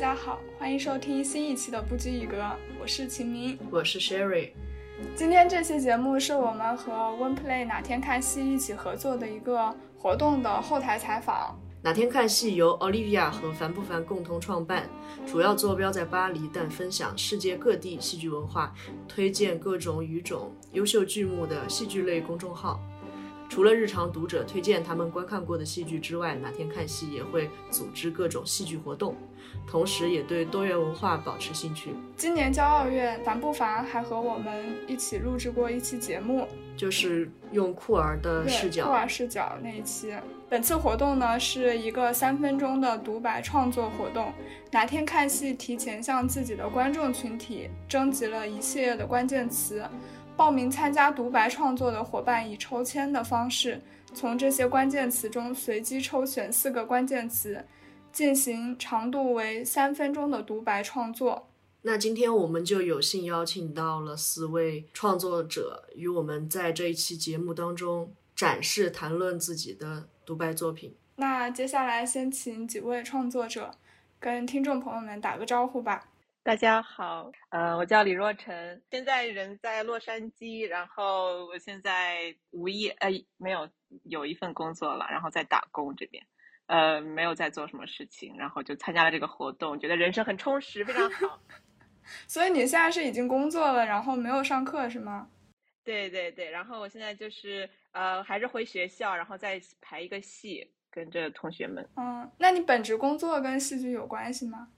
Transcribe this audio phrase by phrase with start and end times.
[0.00, 2.42] 家好，欢迎收听新一期的不拘一格，
[2.80, 4.52] 我是秦明，我是 Sherry。
[5.14, 11.54] 今天这期节目是我们和 OnePlay 哪天看戏一起合作的一个活动的后台采访。
[11.82, 14.88] 哪天看戏由 Olivia 和凡不凡共同创办，
[15.26, 18.72] 主要坐标在巴黎，但分享世界各地戏剧文化，
[19.06, 22.80] 推荐各种语种优秀剧目的戏剧类公众号。
[23.50, 29.14] 除了日常读者推荐他们观看过的戏剧之外，哪天看戏也会组织各种戏剧活动，
[29.70, 31.94] 同时也对多元文化保持兴趣。
[32.16, 40.12] 今年骄傲月，樊不凡还和我们一起录制过一期节目，就是用酷儿的视角，酷儿视角那一期。
[40.48, 44.32] 本次活动呢是一个三分钟的独白创作活动。
[44.72, 49.84] 哪天看戏提前向自己的观众群体征集了一系列的关键词。
[50.36, 53.80] 报名参加独白创作的伙伴以抽签的方式，
[54.14, 57.62] 从这些关键词中随机抽选四个关键词，
[58.12, 61.48] 进行长度为三分钟的独白创作。
[61.82, 70.94] 那今天我们就有幸邀请到了四位创作者，与我们在这一期节目当中展示、谈论自己的独白作品。
[71.16, 73.70] 那接下来先请几位创作者
[74.18, 76.08] 跟听众朋友们打个招呼吧。
[76.42, 83.68] 大家好，呃，我叫李若晨，现在人在洛杉矶，然后我现在无业，呃，没有
[84.04, 86.24] 有一份工作了，然后在打工这边，
[86.70, 91.40] 呃，没有在做什么事情，然后就参加了这个活动，觉得人生很充实，非常好。
[92.28, 95.28] 所以你现在是已经工作了，然后没有上课是吗？
[95.82, 101.84] 对对对，然后我现在就是呃，还是回学校，然后再排一个戏，跟着同学们。
[101.96, 104.68] 嗯，那你本职工作跟戏剧有关系吗？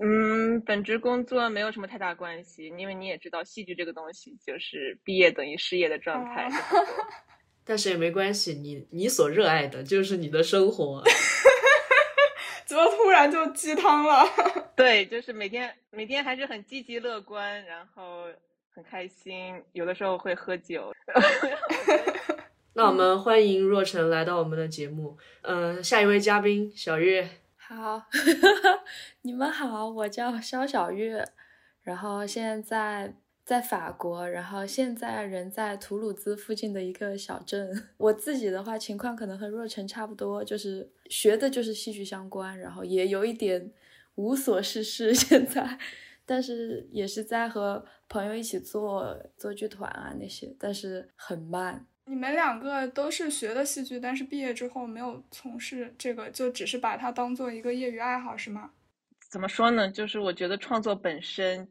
[0.00, 6.48] 嗯，本职工作没有什么太大关系，因为你也知道，戏剧这个东西就是毕业等于失业的状态。
[7.68, 11.04] 但是也没关系，你你所热爱的就是你的生活。
[12.64, 14.24] 怎么突然就鸡汤了？
[14.74, 18.24] 对，就是每天每天还是很积极乐观，然后
[18.74, 20.92] 很开心，有的时候会喝酒。
[22.72, 25.18] 那我们欢迎若晨来到我们的节目。
[25.42, 27.28] 嗯，下一位嘉宾小月。
[27.56, 28.02] 好，
[29.22, 31.22] 你们好，我叫肖小月，
[31.82, 33.12] 然后现在
[33.48, 37.82] 在法国，然后现在人在图鲁兹附近的一个小镇。
[37.96, 43.72] 我自己的话情况可能和若晨差不多，就是学的就是戏剧相关，然后也有一点
[44.16, 45.78] 无所事事 现在，
[46.26, 51.86] 但是也是在和朋友一起做做剧团啊那些，但是很慢。
[52.04, 58.72] 你们两个都是学的戏剧，但是毕业之后没有从事这个，就只是把它当做一个业余爱好，是吗？
[59.30, 59.90] 怎么说呢？
[59.90, 61.66] 就是我觉得创作本身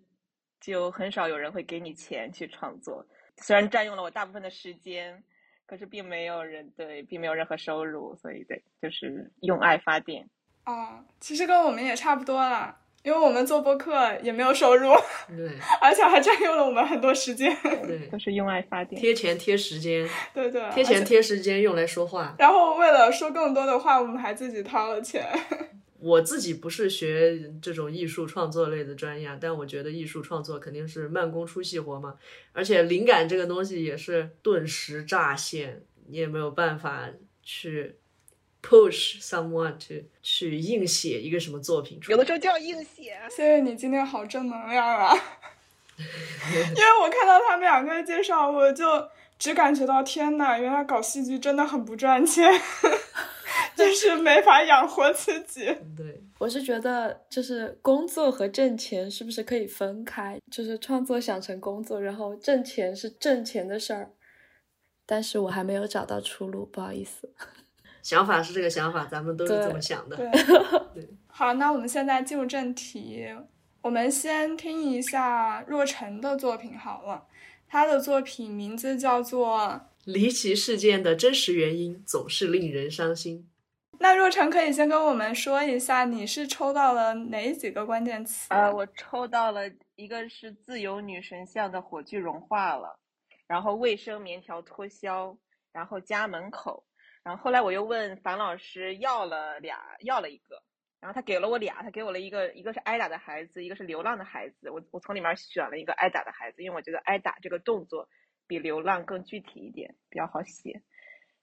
[0.60, 3.06] 就很少有人会给你钱去创作，
[3.38, 5.24] 虽然占用了我大部分的时间，
[5.66, 10.30] 可是并没有人对，并没有任何收入，所以对，就是用爱发电。
[10.66, 12.78] 哦，其实跟我们也差不多了。
[13.04, 14.92] 因为我们做播客也没有收入，
[15.30, 25.26] 对， 而且还占用了我们很多时间，对，都是用爱发电，贴钱贴时间， 对对，贴钱贴时间用来说话，然后为了说更多的话，我们还自己掏了钱。
[26.00, 32.16] 我自己不是学这种艺术创作类的专业，但我觉得艺术创作肯定是慢工出细活嘛，
[32.54, 37.10] 而且灵感这个东西也是顿时乍现，你也没有办法
[37.42, 37.96] 去。
[38.60, 43.16] push someone to 去硬写一个什么作品出来，有的时候就要硬写。
[43.30, 45.16] 谢谢你今天好正能量啊！
[45.96, 48.86] 因为我看到他们两个介绍，我就
[49.40, 52.52] 只感觉到天呐，原来搞戏剧真的很不赚钱，
[53.78, 55.66] 就是没法养活自己。
[55.96, 60.40] 对，我是觉得就是工作和挣钱是不是可以分开？
[60.52, 64.12] 就是创作想成工作，然后挣钱是挣钱的事儿，
[65.06, 67.32] 但是我还没有找到出路，不好意思。
[68.02, 70.16] 想法是这个想法，咱们都是这么想的。
[70.96, 73.26] 对，好，那我们现在进入正题，
[73.82, 77.26] 我们先听一下若晨的作品好了。
[77.70, 79.58] 他的作品名字叫做
[80.06, 83.40] 《离奇事件的真实原因总是令人伤心》。
[84.00, 88.48] 那若晨可以先跟我们说一下，你是抽到了哪几个关键词？
[88.54, 89.64] 呃，我抽到了
[89.96, 93.00] 一个是自由女神像的火炬融化了，
[93.48, 95.38] 然后卫生棉条脱销，
[95.72, 96.86] 然后家门口。
[97.24, 100.62] 然后后来我又问樊老师要了俩，要了一个，
[101.02, 104.70] 然后他给了我俩，他给我了一个，一个是挨打的孩子，一个是流浪的孩子。
[104.70, 108.08] 我我从里面选了一个挨打的孩子，因为我觉得挨打这个动作
[108.46, 110.82] 比流浪更具体一点，比较好写。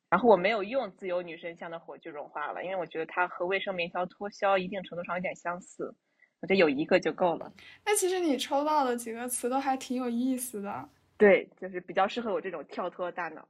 [0.09, 5.95] 然后我没有用自由女神像的火炬融化了，因为我觉得它和卫生棉条脱销一定程度上有点相似，
[6.41, 7.53] 我觉得有一个就够了。
[7.85, 13.49] 那其实你抽到的几个词都还挺有意思的，对，就是比较适合我这种跳脱大脑。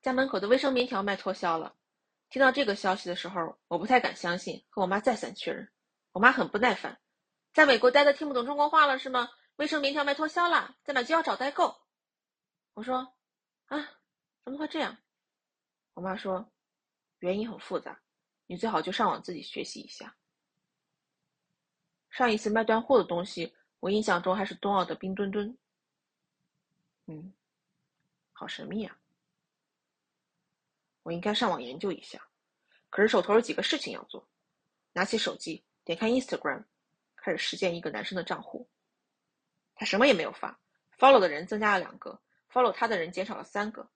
[0.00, 1.74] 家门口的卫生棉条卖脱销了，
[2.28, 5.68] 听到这个消息的时候，我不太敢相信，和我妈再三确认。
[6.12, 6.98] 我妈很不耐烦，
[7.52, 9.28] 在美国待的听不懂中国话了是吗？
[9.56, 11.81] 卫生棉条卖脱销了，在哪就要找代购。
[12.74, 13.14] 我说，
[13.66, 13.78] 啊，
[14.44, 14.96] 怎么会这样？
[15.94, 16.50] 我妈说，
[17.18, 18.00] 原因很复杂，
[18.46, 20.16] 你最好就上网自己学习一下。
[22.10, 25.56] 上一次卖断货的东西，我印象中还是冬奥的冰墩墩。
[27.06, 27.32] 嗯，
[28.32, 28.98] 好神秘啊！
[31.02, 32.26] 我应该上网研究一下。
[32.88, 34.26] 可是手头有几个事情要做，
[34.92, 36.64] 拿起手机，点开 Instagram，
[37.16, 38.68] 开始实践一个男生的账户。
[39.74, 40.58] 他什么也没有发
[40.98, 42.20] ，follow 的人增加了两个
[42.52, 43.90] ，follow 他的人减少了三个。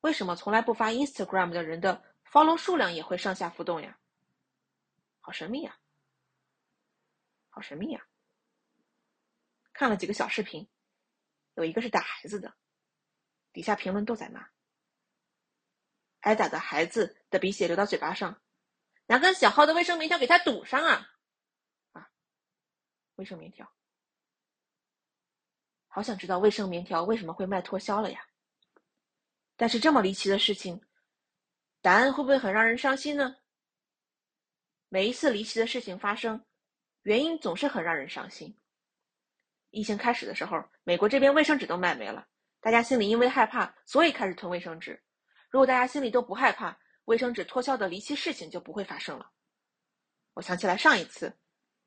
[0.00, 3.98] 为什么从来不发 Instagram 的人的 follow 数量也会上下浮动呀？
[5.20, 5.78] 好神秘呀！
[7.48, 8.06] 好神秘呀！
[9.72, 10.68] 看了几个小视频，
[11.54, 12.54] 有一个是打孩子的，
[13.52, 14.48] 底下评论都在骂。
[16.20, 18.42] 挨打的孩子的鼻血流到嘴巴上，
[19.06, 21.10] 拿根小号的卫生棉条给他堵上啊！
[21.92, 22.10] 啊，
[23.14, 23.72] 卫生棉条，
[25.94, 28.26] 好想知道卫生棉条为什么会卖脱销了呀？
[29.56, 30.82] 但是这么离奇的事情，
[31.80, 33.36] 答案会不会很让人伤心呢？
[34.88, 36.44] 每一次离奇的事情发生。
[37.02, 38.58] 原因总是很让人伤心。
[39.70, 42.26] 疫情开始的时候，美国这边卫生纸都卖没了，
[42.60, 45.00] 大家心里因为害怕，所以开始囤卫生纸。
[45.48, 49.30] 如果大家心里都不害怕，卫生纸脱销的离奇事情就不会发生了。
[50.32, 51.32] 我想起来上一次，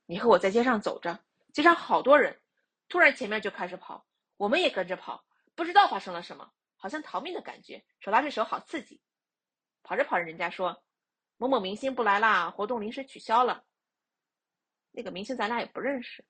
[0.06, 1.20] 你和我在街上走着，
[1.52, 2.40] 街上好多人，
[2.90, 4.08] 突然前面就开始跑，
[4.38, 5.26] 我们也跟着跑，
[5.56, 9.02] 不知道发生了什么，好像逃命的感觉，手拉着手好刺激。
[9.84, 10.84] 跑着跑着，人家说
[11.38, 13.66] 某某明星不来啦，活动临时取消了。
[14.92, 16.26] 那个明星咱俩也不认识，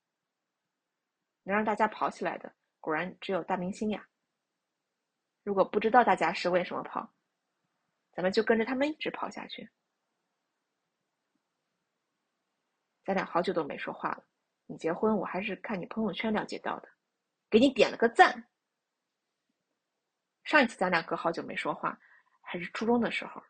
[1.42, 4.08] 能让大家跑起来的，果然只有大明星呀。
[5.42, 7.12] 如果不知道大家是为什么跑，
[8.12, 9.70] 咱们就跟着他们一直跑下去。
[13.04, 14.24] 咱俩好久都没说话了，
[14.70, 16.88] 你结婚我还是看你朋友圈了解到的，
[17.48, 18.46] 给你点了个赞。
[20.44, 21.98] 上一次咱俩隔好久没说话，
[22.42, 23.42] 还是初中的时候，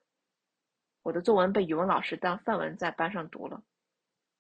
[1.03, 3.63] 我的作文被语文老师当范文在班上读了。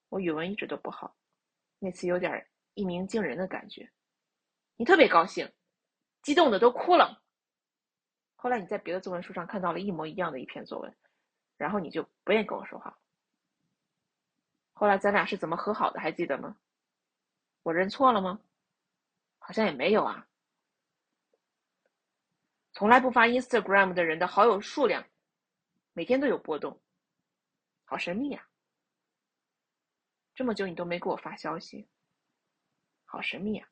[0.08, 1.16] 我语文一直都不好，
[1.80, 3.90] 那次有点一鸣惊人的感觉，
[4.76, 5.52] 你特别高兴，
[6.22, 7.20] 激动的都哭了。
[8.36, 10.96] 后来你在别的作文书上看到了一模一样的一篇作文，
[11.56, 12.96] 然后你就不愿意跟我说话。
[14.74, 15.98] 后来咱俩是怎么和好的？
[15.98, 16.56] 还记得吗？
[17.68, 18.40] 我认错了吗？
[19.38, 20.26] 好像也没有啊。
[22.72, 25.04] 从来不发 Instagram 的人的好友数量，
[25.92, 26.80] 每天都有波动，
[27.84, 28.46] 好神秘呀。
[30.34, 31.86] 这么久你都没给我发消息，
[33.04, 33.68] 好神秘啊！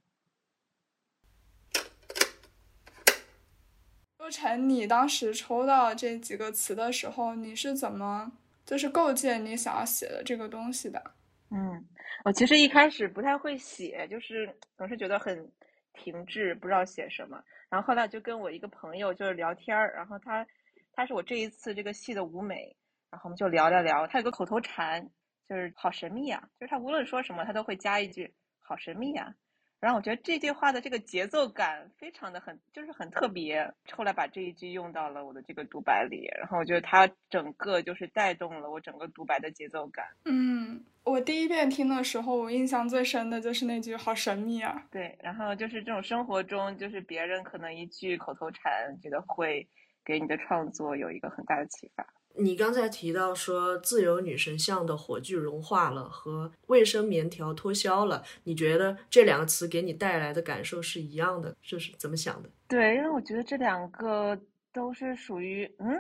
[4.18, 8.32] 周晨，你当时抽到这几个词的时候，你是怎么
[8.66, 11.14] 就是构建你想要写的这个东西的？
[11.48, 11.86] 嗯，
[12.26, 15.48] 我其实一开始不太会写，就是总是觉得很
[15.92, 17.40] 停滞，不知道写什么。
[17.68, 20.44] 然后后来就跟我一个朋友就是聊天儿，然后他
[20.92, 22.76] 他是我这一次这个戏的舞美，
[23.12, 25.08] 然后我们就聊聊聊，他有个口头禅。
[25.48, 26.42] 就是好神秘啊！
[26.58, 29.32] 就是他无论说什么，他都会加一句“好神秘啊”。
[29.78, 33.70] 然后我觉得这句话的这个节奏感非常的很，就是很特别。
[33.92, 40.06] 后来把这一句用到了我的这个独白里，然后我觉得它整个就是带动了我整个独白的节奏感。
[40.24, 44.82] 嗯，我第一遍听的时候，我印象最深的就是那句“好神秘啊”。
[44.90, 49.68] 对，然后就是这种生活中，就是别人可能一句口头禅，觉得会
[50.04, 52.06] 给你的创作有一个很大的启发。
[52.38, 61.56] 你刚才提到说自由女神像的火炬融化了和卫生棉条脱销了，你觉得这两个词给你带来的感受是一样的？
[61.62, 62.50] 就是怎么想的？
[62.68, 64.38] 对，因为我觉得这两个
[64.72, 65.98] 都是属于嗯，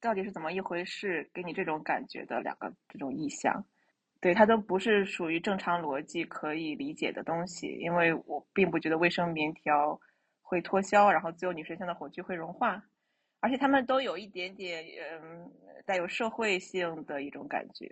[0.00, 3.64] 到底是怎么一回事，给你这种感觉的两个这种意象。
[4.20, 9.98] 对，它都不是属于正常逻辑可以理解的东西，因为我并不觉得卫生棉条
[10.40, 12.80] 会脱销，然后自由女神像的火炬会融化。
[13.42, 14.84] 而且他们都有一点点，
[15.20, 15.50] 嗯，
[15.84, 17.90] 带有社会性的一种感觉。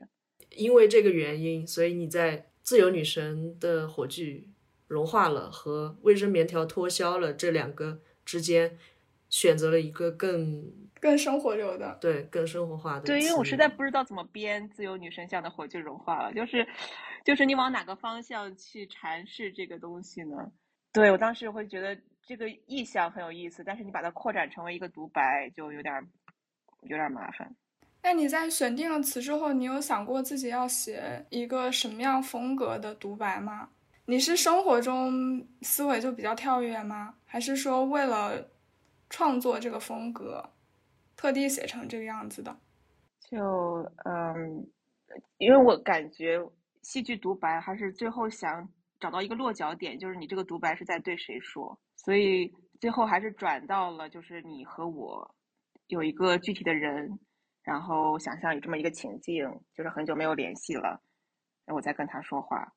[0.51, 4.49] 因为这个原因，所以你在自由女神的火炬
[4.87, 8.79] 融化了和卫生棉条脱销了这两个之间，
[9.29, 13.07] 选择了一个更更生活流的，对，更生活化的。
[13.07, 16.65] 对，因为我实在不知道怎么编自由女神像的火炬融化了，就是，
[17.25, 20.53] 就是你往哪个方向去阐释这个东西呢？
[20.93, 21.99] 对我当时会觉得。
[22.31, 25.93] 这个意象很有意思，但是你把它扩展成为一个独白，就有点
[26.83, 27.53] 有点麻烦。
[28.01, 33.69] 那你在选定了词之后，你有想过自己要写一个什么样风格的独白吗？
[34.05, 37.13] 你是生活中思维就比较跳跃吗？
[37.27, 38.49] 还是说为了
[39.09, 40.49] 创作这个风格，
[41.17, 42.57] 特地写成这个样子的？
[43.29, 43.39] 就
[44.05, 44.65] 嗯，
[45.39, 46.39] 因为我感觉
[46.83, 48.69] 戏剧独白还是最后想
[49.01, 55.35] 找到一个落脚点，就是你这个独白是在对谁说，所以最后还是转到了就是你和我
[55.87, 57.19] 有一个具体的人，
[57.63, 61.03] 然后想象有这么一个情境，就是很久没有联系了，
[61.67, 62.71] 我在跟他说话，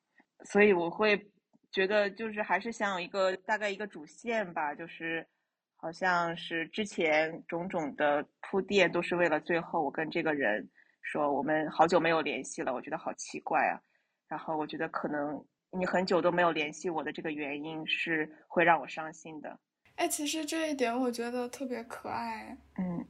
[0.46, 1.30] 所以我会
[1.70, 5.26] 觉得就是还是想有一个大概一个主线吧，就是
[5.76, 10.66] 好像是之前种种的铺垫都是为了最后我跟这个人
[11.02, 13.80] 说我们好久没有联系了，我觉得好奇怪啊，
[14.28, 15.44] 然后我觉得可能
[15.76, 19.58] 你很久都没有联系我的这个原因是会让我伤心的。
[19.96, 22.56] 哎，其实这一点我觉得特别可爱。
[22.78, 23.04] 嗯，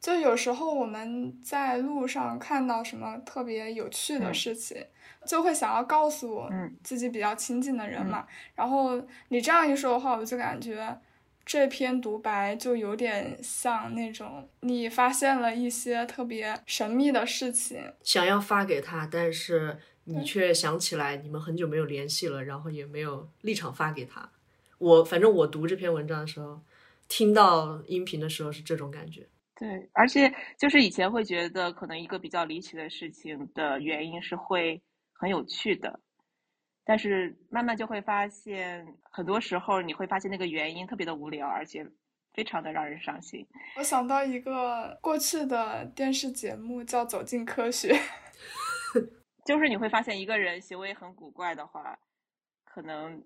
[0.00, 4.86] 就有时候我们在路上看到什么特别有趣的事情，
[5.26, 8.26] 就会想要告诉嗯自己比较亲近的人嘛。
[8.54, 11.00] 然后你这样一说的话，我就感觉
[11.44, 19.78] 这篇独白就有点像那种你发现了一些特别神秘的事情，想要发给他，但是
[20.08, 24.30] 你却想起来你们很久没有联系了，然后也没有立场发给他。
[24.78, 26.60] 我反正我读这篇文章的时候，
[27.08, 29.26] 听到音频的时候是这种感觉。
[29.56, 34.80] 对，而且就是以前会觉得可能一个比较离奇的事情的原因是会
[35.12, 35.98] 很有趣的，
[36.84, 41.84] 但是慢慢就会发现，很多时候你会发现那个原因特别的无聊，而且
[42.34, 43.46] 非常的让人伤心。
[43.78, 47.94] 我想到一个过去的电视节目叫《走进科学》，
[49.46, 51.98] 就是你会发现一个人行为很古怪的话，
[52.64, 53.24] 可能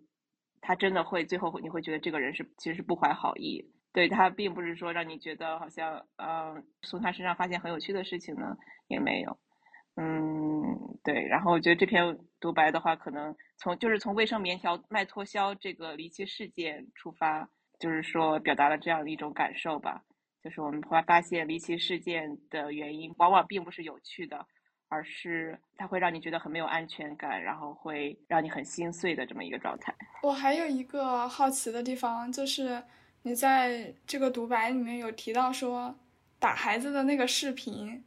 [0.61, 9.39] 他真的会最后你会觉得这个人是其实是不怀好意，对他并不是说让你觉得好像嗯、从他身上发现很有趣的事情呢也没有，
[9.97, 10.63] 嗯
[11.03, 17.49] 对，然后我觉得这篇独白的话，可能从就是从卫生棉条卖脱销这个离奇事件出发，
[17.79, 20.05] 就是说表达了这样的一种感受吧，
[20.43, 24.47] 就是我们会发现离奇事件的原因往往并不是有趣的。
[24.91, 29.95] 而是它会让你觉得很没有安全感，然后会让你很心碎的这么一个状态。
[30.23, 32.83] 我还有一个好奇的地方，就是
[33.23, 35.95] 你在这个独白里面有提到说
[36.41, 38.03] 打孩子的那个视频，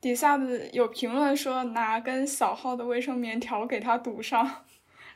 [0.00, 4.64] 底下的有评论说拿根小号的卫生棉条给他堵上，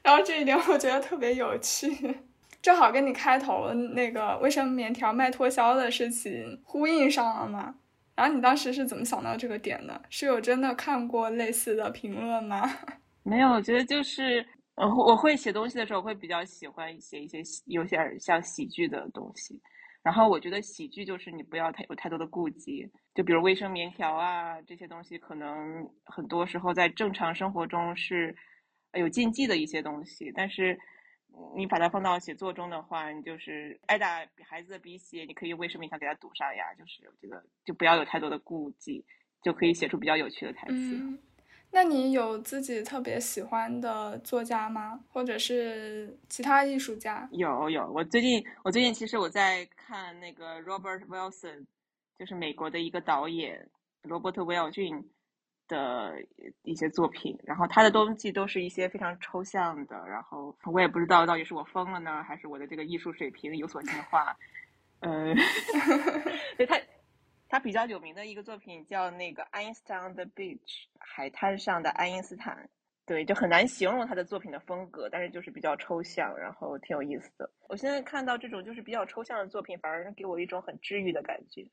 [0.03, 2.21] 然后这一点我觉得特别有趣，
[2.63, 7.75] 正好跟你开头那个卫生棉条卖脱销的事情呼应上了嘛。
[8.19, 10.03] 然后你当时是怎么想到这个点的？
[10.11, 12.69] 是有真的看过类似的评论吗？
[13.23, 14.45] 没有，我觉得就是，
[14.75, 19.63] 我会写东西的时候会比较喜欢写一些有点像喜剧的东西。
[20.03, 28.35] 然后我觉得喜剧就是你不要太有太多的顾忌，就比如卫生棉条啊这些东西，可能很多时候在正常生活中是
[28.95, 30.77] 有禁忌的一些东西，但是。
[31.57, 36.75] 你把它放到写作中的话，你就是挨打孩子的鼻血，你可以用卫生棉条给他堵上呀。
[36.75, 39.05] 就是我觉得就不要有太多的顾忌，
[39.43, 40.75] 就可以写出比较有趣的台词。
[40.75, 41.19] 嗯，
[41.71, 45.05] 那你有自己特别喜欢的作家吗？
[45.11, 47.29] 或者是其他艺术家？
[47.33, 51.67] 有有，我最近我最近其实我在看那个 Robert Wilson，
[52.19, 53.69] 就是美国的一个导演
[54.03, 55.09] 罗伯特威尔逊。
[55.69, 56.15] 的
[56.63, 64.37] 一些作品，然后他的东西都是一些非常抽象的，然后我也不知道到底是我疯了呢，还是我的这个艺术水平有所进化。
[65.01, 65.33] 呃，
[66.59, 66.81] 对他，
[67.49, 70.59] 他比较有名的一个作品叫那个《Einstein on the Beach》
[70.99, 72.69] 海滩上的爱因斯坦。
[73.07, 77.51] 对，就很难形容他的作品的风格，但是就是比较抽象，然后挺有意思的。
[77.69, 81.67] 我现在看到这种就是比较抽象的作品，反而给我一种很治愈的感觉。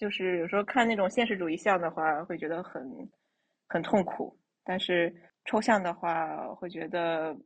[0.00, 2.82] 就是有时候看那种现实主义像的话，会觉得很
[3.68, 5.14] 很痛苦；但是
[5.44, 7.36] 抽象的话，会觉得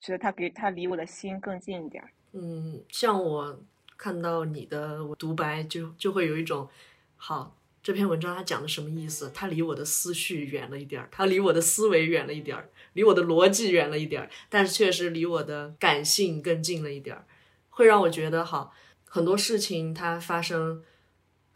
[0.00, 2.04] 觉得他给他离我的心更近一点。
[2.34, 3.60] 嗯，像我
[3.96, 6.68] 看到你的独白，就就会有一种，
[7.16, 9.32] 好，这篇文章它讲的什么意思？
[9.34, 17.24] 它离我的思绪远了一点儿，它离我的思维远了一点儿，离我的逻辑远了一点儿，但是确实离我的感性更近了一点儿，
[17.70, 18.72] 会让我觉得好，
[19.04, 20.84] 很多事情它发生。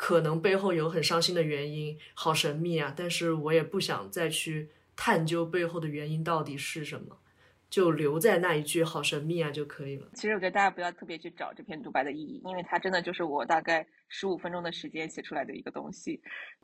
[0.02, 2.94] 可能背后有很伤心的原因，好神秘啊！
[2.96, 7.18] 但是我也不想再去探究背后的原因到底是什么，
[7.68, 10.08] 就留在那一句“好神秘啊”就可以了。
[10.14, 16.18] 其实我觉得大家不要特别去找这篇独白的意义，因为它真的就是我大概十五分钟的时间写出来的一个东西。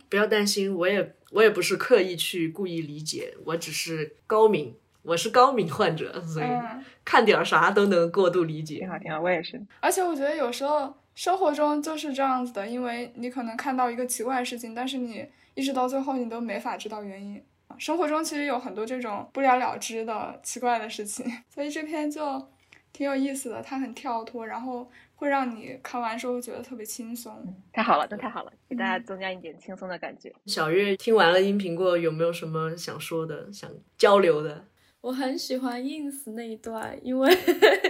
[0.08, 4.74] 不要担心，我也我也不是刻意去故意理解，我只是高敏，
[5.06, 6.46] 我是高敏患者，所以
[7.04, 8.80] 看点啥都能过度理解。
[8.80, 9.60] 挺好，挺好，我也是。
[9.80, 10.94] 而且我觉得有时候。
[11.16, 17.42] 生活中就是这样子的，因为你可能看到一个奇怪的事情，但是你一直到最后你都没法知道原因。
[17.78, 22.46] 生活中其实有很多这种不了了之的奇怪的事情， 所以这篇就
[22.92, 27.34] 挺有意思的，它很跳脱，然后会让你看完之后觉得特别轻松。
[27.72, 30.30] 太好了，那太好了，给大家增加一点轻松的感觉。
[30.44, 34.66] 小月听完了音频过，有没有什么想说的、想交流的？
[35.06, 37.32] 我很喜欢 ins 那一段，因为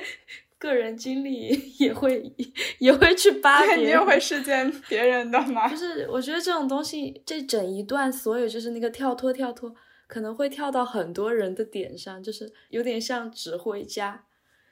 [0.60, 2.30] 个人经历也会
[2.78, 5.66] 也会去扒别人，你也会事件别人的吗？
[5.66, 9.74] 就是我觉得这种东西，这整一段所有就是那个跳脱跳脱，
[10.06, 14.26] 可能会跳到很多人的点上，就是有点像指挥家。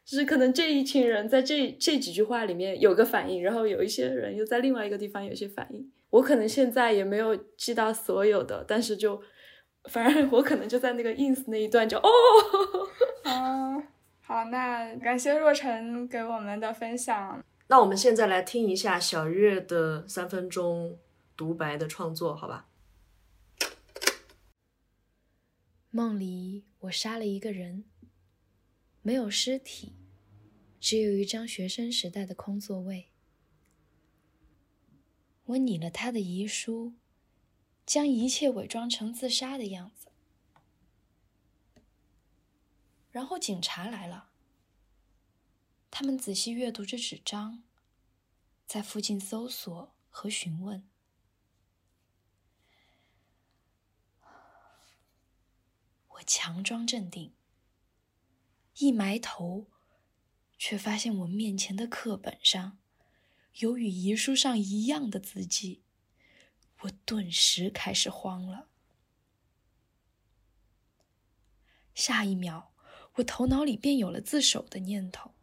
[0.04, 5.90] 就是可能这一群人在这这几句话里面有个反应，然后有一些人又在另外一个地方有些反应。
[6.10, 9.22] 我可能现在也没有记到所有的，但是就
[9.84, 12.08] 反正我可能就在那个 ins 那一段就哦，
[13.24, 13.82] 啊，
[14.20, 17.44] 好，那感谢若晨给我们的分享。
[17.66, 20.98] 那我们现在来听一下小月的三分钟
[21.36, 22.68] 独白的创作，好吧？
[25.90, 27.84] 梦里我杀了一个人。
[29.06, 29.92] 没有尸体，
[30.80, 33.10] 只有一张学生时代的空座位。
[35.44, 36.94] 我拟了他的遗书，
[37.86, 40.08] 将一切伪装成自杀的样子。
[43.10, 44.30] 然后警察来了，
[45.90, 47.62] 他们仔细阅读着纸张，
[48.66, 50.88] 在附近搜索和询问。
[56.08, 57.32] 我强装镇定。
[58.78, 59.68] 一埋头，
[60.58, 62.76] 却发现我面前的课本上
[63.58, 65.83] 有与遗书上一样的字迹，
[66.84, 68.68] 我顿时开始慌了。
[71.94, 72.72] 下一秒，
[73.14, 75.34] 我头脑里便有了自首的念头。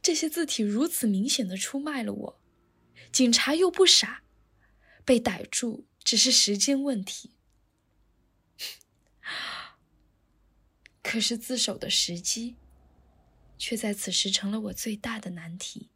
[0.00, 2.40] 这些字体如此明显的出卖了我，
[3.12, 4.22] 警察又不傻，
[5.04, 7.32] 被逮住只是时间问题。
[11.02, 12.56] 可是自首的时机，
[13.56, 15.91] 却在此时成了我最大的难题。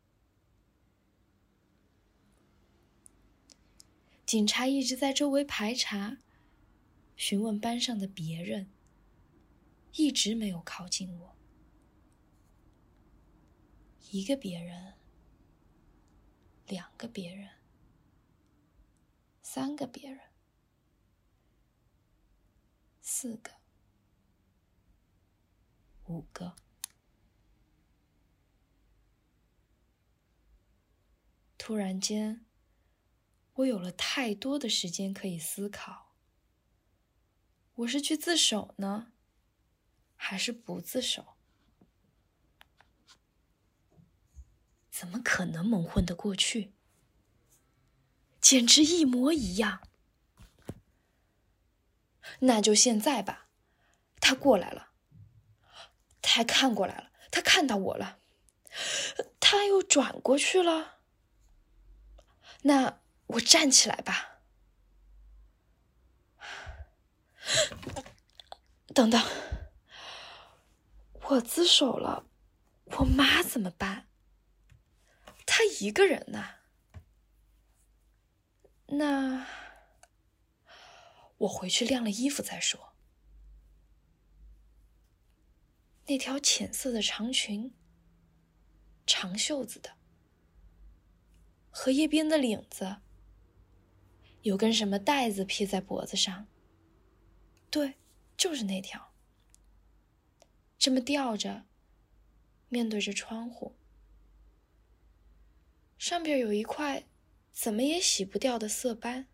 [4.27, 6.19] 警察一直在周围排查，
[7.15, 8.73] 询问班上的别人，
[9.93, 11.37] 一直没有靠近我。
[14.11, 14.95] 一个别人，
[16.67, 17.51] 两个别人，
[19.43, 20.19] 三个别人，
[23.01, 23.53] 四个。
[26.07, 26.57] 五个。
[31.59, 32.46] 突然间，
[33.57, 36.15] 我有了太多的时间可以思考。
[37.75, 39.13] 我是去自首呢，
[40.15, 41.37] 还是不自首？
[44.91, 46.73] 怎么可能蒙混得过去？
[48.41, 49.83] 简直一模一样。
[52.41, 53.49] 那就现在吧，
[54.21, 54.93] 他过来了。
[56.21, 58.19] 他看过来了，他看到我了，
[59.41, 60.99] 他又转过去了。
[62.63, 64.41] 那我站起来吧。
[68.95, 69.23] 等等，
[71.23, 72.27] 我自首了，
[72.87, 74.09] 我妈怎么办？
[75.45, 76.55] 她一个人呢？
[78.87, 79.47] 那
[81.39, 82.95] 我回去晾了衣服再说。
[86.07, 87.75] 那条浅色的长裙，
[89.07, 89.97] 长袖子的，
[91.71, 92.99] 荷叶边的领子，
[94.47, 96.47] 有根什么带子披在脖子上。
[97.69, 97.95] 对，
[98.37, 99.13] 就是那条，
[100.79, 101.65] 这么吊着，
[102.69, 103.75] 面对着窗户，
[105.99, 107.07] 上边有一块
[107.51, 109.27] 怎么也洗不掉的色斑，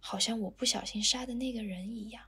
[0.00, 2.24] 好像我不小心杀的那个人一样。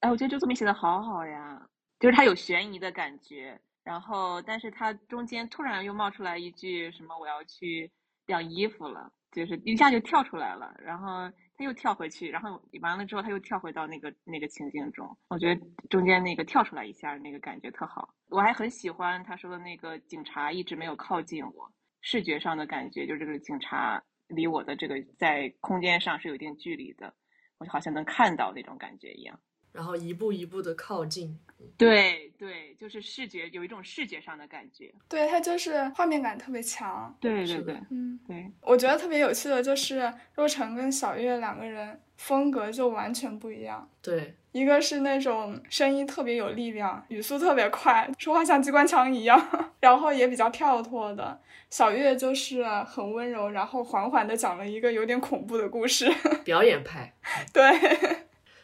[0.00, 7.90] 哎，我觉得周作明写的好好呀，就是它有悬疑的感觉，然后，但是他中间突然又冒出来一句什么“我要去
[8.26, 21.68] 晾衣服了”，就是一下就跳出来了，然后他又跳回去，然后完了之后他又跳回到那个那个情境中，我觉得中间那个跳出来一下那个感觉特好，我还很喜欢他说的那个警察一直没有靠近我，
[22.00, 27.12] 视觉上的感觉就是这个警察离我的这个在空间上是有一定距离的，
[27.58, 29.36] 我就好像能看到那种感觉一样。
[29.72, 31.40] 然后一步一步的靠近，
[31.76, 32.26] 对。
[32.40, 49.38] 对，就是视觉有一种视觉上的感觉，对它就是画面感特别强，对对对，嗯对，我觉得特别有趣的就是若晨跟小月两个人风格就完全不一样，对，一个是那种声音特别有力量，语速特别快，说话像机关枪一样，
[49.80, 56.10] 然后也比较跳脱的，小月就是很温柔，然后缓缓的讲了一个有点恐怖的故事，
[56.42, 57.12] 表演派，
[57.52, 58.19] 对。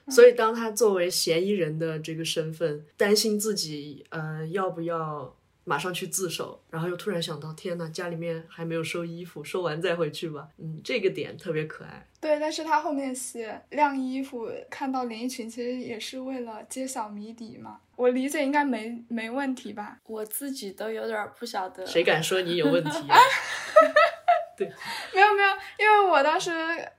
[0.08, 10.48] 所以当他作为嫌疑人的这个身份，担心自己呃要不要马上去自首，然后又突然想到，天呐，家里面还没有收衣服，收完再回去吧。
[10.58, 12.06] 嗯，这个点特别可爱。
[12.20, 17.80] 对，但是他后面写晾衣服，看到连衣裙，其实也是为了揭晓谜底嘛。
[17.96, 19.98] 我理解应该没没问题吧？
[20.06, 21.84] 我自己都有点不晓得。
[21.84, 23.18] 谁敢说你有问题啊？
[24.56, 24.66] 对，
[25.14, 26.50] 没有没有，因为我当时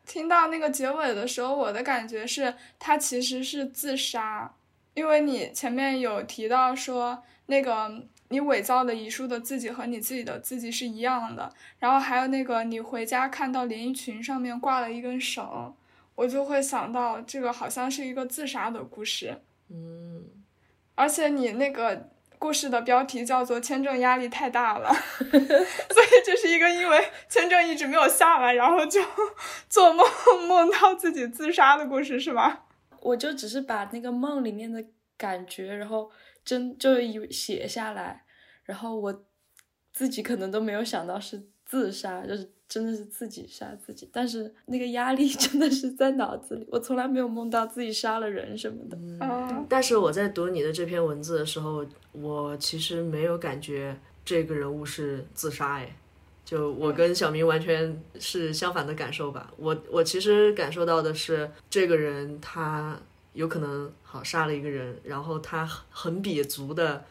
[0.06, 4.54] 听到那个结尾的时候，我的感觉是他其实是自杀，
[4.94, 15.74] 因为你前面有提到说那个你伪造的遗书的自己和你自己的自己是一样的，然后还有那个你回家看到连衣裙上面挂了一根绳，
[16.16, 20.26] 我就会想到这个好像是一个自杀的故事，嗯，
[20.96, 22.10] 而且你那个。
[22.40, 25.28] 故事的标题叫做“签证压力太大了”， 所
[26.04, 29.02] 以这是一个因为签证一直没有下来，然后就
[29.70, 30.06] 做梦
[30.48, 32.60] 梦到自己自杀的故事，是吗？
[33.00, 34.84] 我就只是把那个梦里面的
[35.18, 36.12] 感觉，然后
[36.44, 36.96] 真就
[37.32, 38.26] 写下来，
[38.64, 39.26] 然后我
[39.92, 42.50] 自己可能都没有想到是自杀，就是。
[42.70, 46.68] 真的是自己杀自己，但是那个压力 真的是在脑子里。
[46.70, 48.98] 我从来没有梦到自己杀了人什么的。
[49.22, 55.76] 嗯，但是我在读你的这篇文字的时候，我其实没有感觉这个人物是自杀。
[55.76, 55.96] 哎，
[56.44, 59.54] 就我跟小明完全是相反的感受吧。
[59.56, 63.00] 我我其实感受到的是，这个人他
[63.32, 67.06] 有可能好杀了一个人，然后他很瘪足的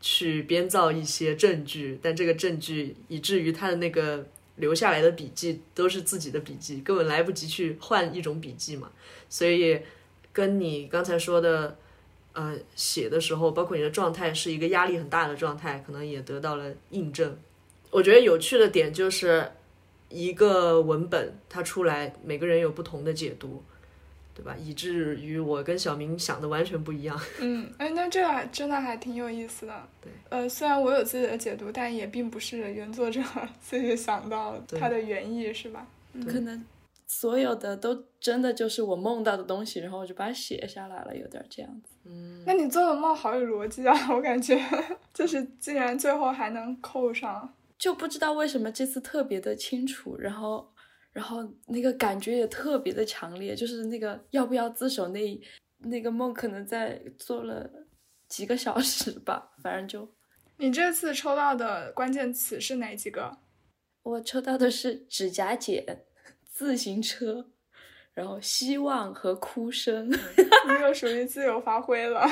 [0.00, 4.26] 去编造一些证据，但这个证据以至于他的那个。
[4.58, 8.90] 留下来的笔记都是自己的笔记，根本来不及去换一种笔记嘛。
[9.28, 9.80] 所以，
[10.32, 11.76] 跟你刚才说的，
[12.32, 17.38] 呃，写的时候，包括你的状态是一个压力很大的状态，可能也得到了印证。
[17.92, 19.48] 我觉得有趣的点就是
[20.08, 23.62] 一个文本它出来，每个人有不同的解读。
[24.38, 24.54] 对吧？
[24.56, 27.20] 以至于我跟小明想的完全不一样。
[27.42, 29.74] 嗯，哎，那这还真的还挺有意思的。
[30.00, 33.20] 对，呃，虽然我有自己的解读，但也并不是原作者
[33.60, 35.84] 自己想到他的原意，是吧？
[36.24, 36.64] 可能
[37.08, 41.94] 所有的都真的就是我梦到的东西，然后我就把它写下来了，有点这样子。
[42.04, 43.92] 嗯，那你做的梦好有逻辑啊！
[44.14, 44.56] 我感觉
[45.12, 50.70] 就是竟然最后还能扣上，就不知道为什么这次特别的清楚，然后。
[51.18, 55.40] 然后那个感觉也特别的强烈，就是那个要不要自首那
[55.78, 57.68] 那个梦，可能在做了
[58.28, 60.08] 几个小时吧，反正就。
[60.58, 63.36] 你这次抽到的关键词是哪几个？
[64.04, 66.04] 我抽到的是指甲剪、
[66.44, 67.50] 自行车，
[68.14, 70.08] 然后希望和哭声。
[70.68, 72.24] 你又属于自由发挥了，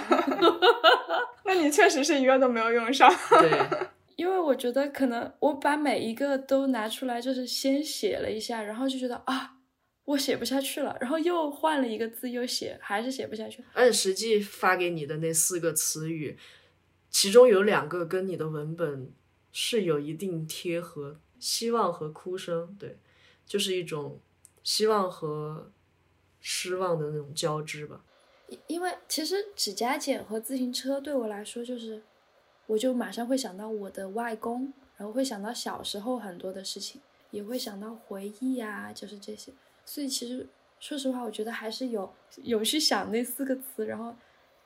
[1.44, 3.12] 那你确实是一个都没有用上。
[3.40, 3.88] 对。
[4.16, 9.58] 因为我觉得可能我把每一个都拿出来，就是先写了一下，然后就觉得啊，
[10.06, 13.62] 我写不下去了，然后又换了一个字又写，还是写不下去。
[13.74, 16.38] 按实际发给你的那四个词语，
[17.10, 19.12] 其中有两个跟你的文本
[19.52, 22.96] 是有一定贴合，希望和哭声，对，
[23.44, 24.18] 就是一种
[24.62, 25.70] 希望和
[26.40, 28.02] 失望的那种交织吧。
[28.48, 32.02] 因因为其实指甲剪和自行车对我来说就是。
[32.66, 37.00] 我就马上会想到我的外公，然后会想到小时候很多的事情，
[37.30, 39.52] 也会想到回忆啊，就是这些。
[39.84, 40.46] 所以其实
[40.80, 44.14] 说实话，我觉得还是有有去想那四个词，然后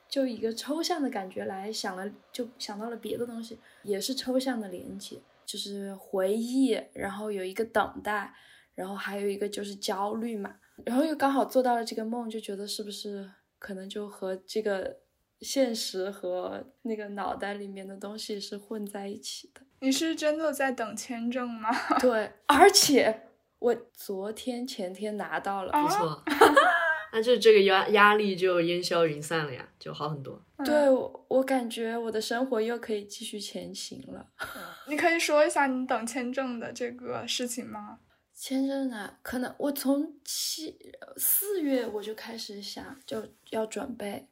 [0.09, 8.33] 就一个抽象的感觉来想了，就想到了别的东西，也是抽象的连接，就是回忆，然后有一个等待，
[8.73, 14.97] 然后还有一个就是焦虑嘛，然后又刚好做到了这个梦，就觉得是不是可能就和这个。
[15.41, 19.61] 现实和那个脑袋里面的东西是混在一起的。
[19.79, 21.69] 你是真的在等签证吗？
[21.99, 26.23] 对，而且我昨天前天拿到了，不错。
[27.13, 30.41] 那就这个压压力就烟消云散了呀，就好很多。
[30.63, 30.89] 对，
[31.27, 34.25] 我感觉我的生活又可以继续前行了。
[34.87, 37.99] 你可以说一下你等签证的这个事情吗？
[38.33, 40.79] 签证啊，可能我从七
[41.17, 44.29] 四月我就开始想，就要准备。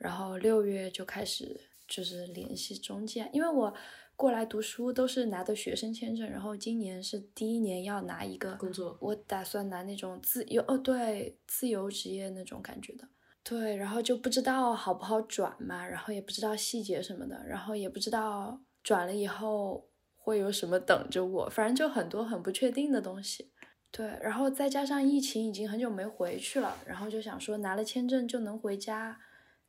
[0.00, 3.74] 然后六月就开始就是联系中介，因为我
[4.16, 13.06] 过来读书都是拿的学生签证，然后今年是第一年要拿一个工作，我打算拿那种自由哦，对，自由职业那种感觉的，
[13.44, 19.86] 对，然后就不知道好不好转嘛，然后也不知道细节什么的，然后也不知道转了以后
[20.16, 23.52] 会有什么等着我，反正就很多很不确定的东西，
[23.90, 29.18] 对，然后再加上疫情已经很久没回去了，然后就想说拿了签证就能回家。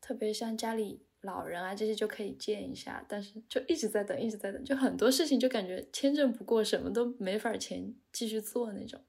[0.02, 9.00] 特别像家里老人啊这些就可以见一下，但是就一直在等，一直在等，就很多事情就感觉签证不过，什么都没法前继续做那种，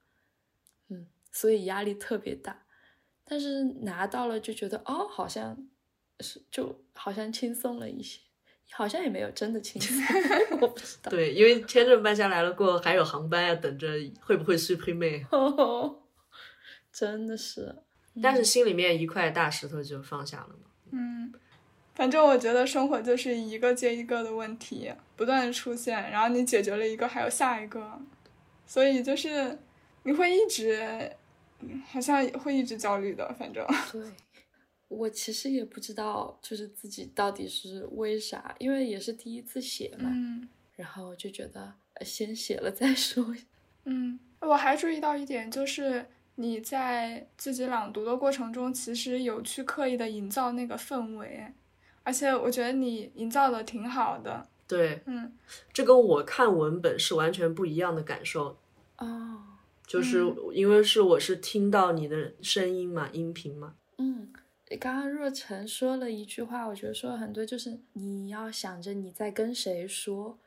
[0.88, 2.66] 嗯，所以压力特别大，
[3.24, 5.66] 但是拿到了就觉得哦，好像
[6.20, 8.20] 是就好像轻松了一些，
[8.72, 10.04] 好像也没有真的轻松，
[10.60, 11.10] 我不知道。
[11.10, 13.88] 对，因为签证办下来了过后，还有航班要等着，
[14.20, 15.24] 会不会 Supreme？
[16.92, 17.74] 真的是，
[18.22, 20.68] 但是心里面一块大石头就放下了嘛。
[20.92, 21.32] 嗯，
[21.94, 28.00] 反正我觉得生活就是一个接一个的问题不断的出现，然后你解决了一个，还有下一个，
[28.66, 29.58] 所以就是
[30.04, 31.10] 你会一直，
[31.86, 33.32] 好像会一直焦虑的。
[33.34, 34.02] 反正，对，
[34.88, 43.34] 我其实也不知道，就是自己到底是为啥，因为也是第一次写嘛，嗯然后就觉得呃先写了再说。
[43.84, 51.52] 嗯，我还注意到一点，就是你在自己朗读的过程中，其实有去刻意的营造那个氛围，
[52.02, 54.48] 而且我觉得你营造的挺好的。
[54.66, 55.36] 对，嗯
[55.72, 58.56] 这跟我看文本是完全不一样的感受。
[58.96, 59.42] 哦，
[59.86, 64.32] 就是因为是我是听到你的声音嘛，音频嘛，嗯，
[64.80, 70.38] 刚刚若晨说了一句话，我觉得说了很多，就是你要想着你在跟谁说。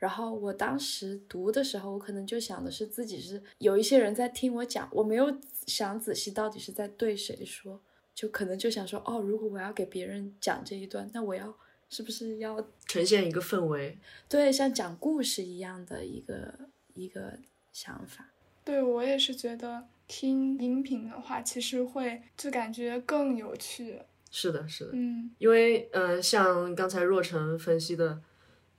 [0.00, 7.78] 然后我当时读的时候，我可能就想的是自己是有一些人在听我讲，我没有想仔细到底是在对谁说，
[8.14, 11.54] 就可能就想说，哦，如果我要给别人讲这一段，那我要
[11.90, 13.98] 是不是要呈现一个氛围。
[14.26, 16.54] 对像讲故事一样的一个
[16.94, 17.38] 一个
[17.70, 18.30] 想法？
[18.64, 24.00] 对我也是觉得听音频的话，其实会就感觉更有趣。
[24.30, 28.22] 是的，是的，嗯因为呃，像刚才若晨分析的，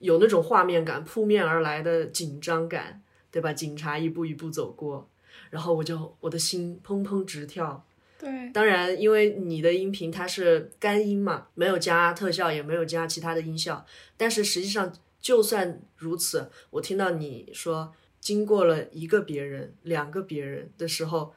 [0.01, 3.53] 有那种画面感扑面而来的紧张感，对吧？
[3.53, 5.09] 警察一步一步走过，
[5.49, 7.85] 然后我就我的心砰砰直跳。
[8.19, 13.83] 对，当然，因为你的音频它是干音嘛，没有加特效，也没有加其他的音效。
[14.15, 21.33] 但是实际上，就算如此，我听到你说经过了一个别人、两个别人的时候，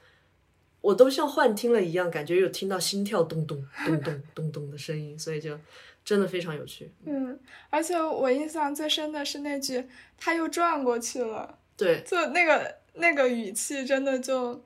[0.82, 5.58] 我都像幻听了一样，感觉有听到心跳咚咚咚咚咚咚的声音，所以就
[6.04, 6.92] 真的非常有趣。
[7.06, 7.38] 嗯，
[7.70, 9.88] 而且我印象最深的是那句
[10.18, 14.62] “他又转过去了”，对，就那个那个语气，真的就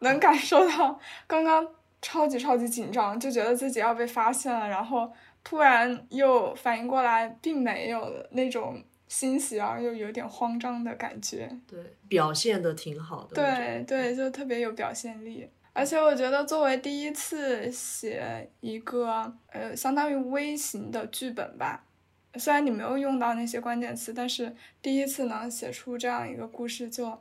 [0.00, 1.66] 能感受到刚刚
[2.02, 5.10] 超级超级紧张，就觉得自己要被发现了，然后
[5.42, 11.48] 突然又反应过来，并没有的那种欣喜而又有点慌张的感觉。
[11.66, 11.78] 对，
[12.08, 13.34] 表现的挺好的。
[13.34, 15.48] 对对，就特别有表现力。
[15.74, 21.84] 而且我觉得，作为第一次写一个呃相当于微型的剧本吧，
[22.38, 27.18] 虽然你没有用到那些关键词，但是第一次能写出这样一个故事，就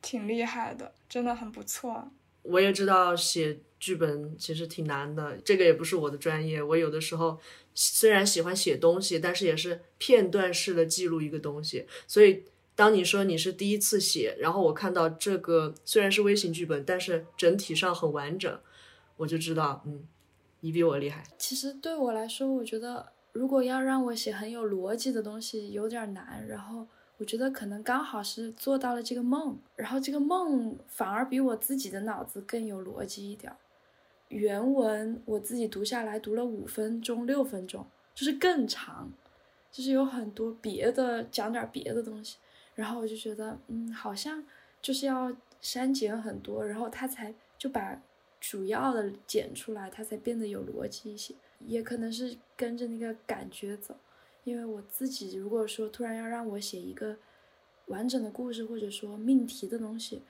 [0.00, 2.10] 挺厉害的，真的很不错。
[2.42, 6.62] 我也知道写剧本其实挺难的，这个也不是我的专业。
[6.62, 7.38] 我有的时候
[7.74, 11.86] 虽然喜欢写东西，但是也是片段式的记录一个东西。
[12.06, 12.44] 所以
[12.76, 18.60] 当你说你是第一次写，然后我看到这个虽然是微型剧本，但是整体上很完整，
[19.16, 20.06] 我就知道，嗯，
[20.60, 21.22] 你比我厉害。
[21.38, 26.44] 其实对我来说，我觉得如果要让我写很有逻辑的东西，有点难。
[26.48, 26.86] 然后
[27.18, 33.54] 我觉得可能刚好是做到了这个梦，然后这个梦反而比我自己的脑子更有逻辑一点。
[34.28, 39.12] 原文我自己读下来读了五分钟、六分钟，就是更长，
[39.70, 42.38] 就是有很多别的讲点别的东西。
[42.74, 44.44] 然后我就觉得，嗯，好像
[44.82, 48.00] 就是要删减很多，然后它才就把
[48.40, 51.34] 主要的剪出来，它才变得有逻辑一些。
[51.66, 53.96] 也可能是跟着那个感觉走，
[54.42, 57.16] 因为我自己如果说突然要让我写一个
[57.86, 60.20] 完整的故事，或者说命题的东西，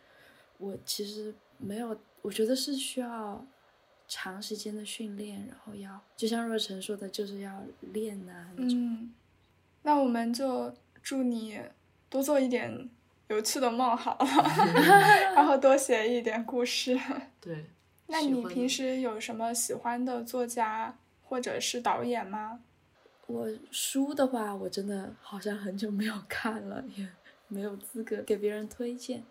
[0.58, 3.44] 我其实没有，我觉得是需要
[4.06, 8.76] 长时间的训练，然后要就像若晨说的，就是要练呐、那种。
[8.76, 9.12] 嗯，
[9.82, 11.58] 那我们就祝你
[12.08, 12.88] 多做一点
[13.28, 14.26] 有趣的梦好了，
[15.34, 16.98] 然后多写一点故事。
[17.40, 17.66] 对，
[18.06, 22.60] 那你平时有什么喜欢的作家或者是导演吗？
[23.26, 27.08] 我书的话，我真的好像很久没有看了，也
[27.48, 29.24] 没有资格给别人推荐。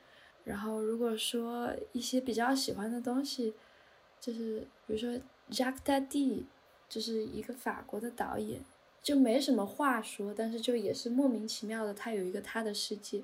[0.43, 3.53] 然后如果说一些比较喜欢的东西，
[4.19, 5.09] 就是比如说
[5.51, 6.43] Jacques Tati，
[6.89, 8.61] 就是一个法国的导演，
[9.03, 13.21] 就没什么话说，但是就也是莫名其妙的，他有一个他的世界，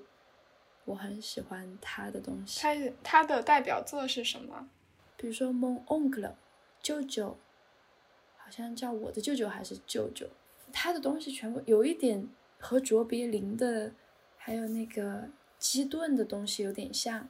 [0.84, 2.62] 我很喜欢他的东西。
[2.62, 4.70] 他他的代表作是什么？
[5.16, 6.34] 比如说 Mon oncle，
[6.82, 7.38] 舅舅，
[8.38, 10.28] 好像叫我的舅舅还是舅舅，
[10.74, 12.28] 他的东西全部有一点
[12.60, 13.94] 和卓别林的，
[14.36, 17.30] 还有那个基顿的东西有点像，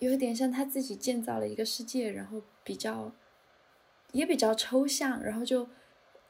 [0.00, 3.10] 有一点像他自己建造了一个世界，然后比较
[4.12, 5.66] 也比较抽象，然后就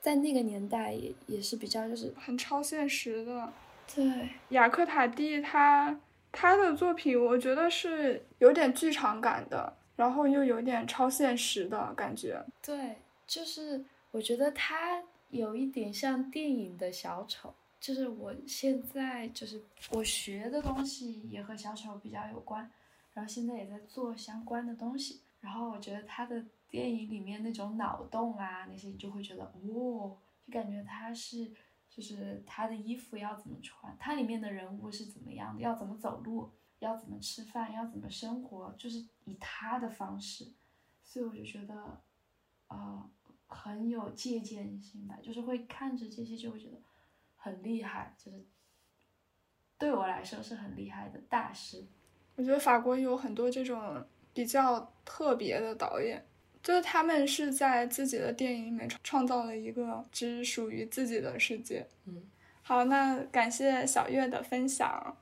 [0.00, 3.52] 在那个年代也也是比较就是很超现实的。
[3.94, 5.98] 对雅克塔蒂他
[6.30, 9.72] 他的作品，我觉得是有点剧场感的。
[9.96, 12.38] 然后又有点超现实的感觉。
[12.62, 19.58] 对，就是我觉得他有一点像电影的小丑，就是我现在就是
[19.92, 22.70] 我学的东西也和小丑比较有关，
[23.14, 31.52] 然后现在也在做相关的东西，然后我觉得他的电影里面那种脑洞啊那些你，就会觉得哦，就感觉他是
[31.88, 36.50] 就是他的衣服要怎么穿，他里面的人物是怎么样的，要怎么走路。
[36.80, 40.52] 要怎么吃饭，要怎么生活，就是以他的方式，
[41.02, 42.02] 所以我就觉得，
[42.68, 43.10] 呃，
[43.46, 46.76] 很有借鉴性吧，就是会看着这些就会觉得
[47.34, 48.44] 很厉害，就是
[49.78, 51.86] 对我来说是很厉害的大师。
[52.34, 56.22] 我觉得法国有很多这种比较特别的导演，
[56.66, 61.86] 就是他们是在自己的电影里面创造了一个只属于自己的世界。
[62.06, 62.20] 嗯，
[62.60, 65.16] 好，那感谢小月的分享。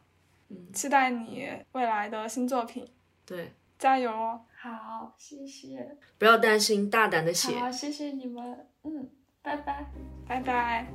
[0.48, 2.88] 嗯，期待你未来的新作品。
[3.26, 4.40] 对，加油哦！
[4.58, 5.98] 好，谢谢。
[6.16, 7.52] 不要担心，大胆的写。
[7.58, 8.66] 好，谢谢你们。
[8.84, 9.10] 嗯，
[9.42, 9.84] 拜拜，
[10.26, 10.86] 拜拜。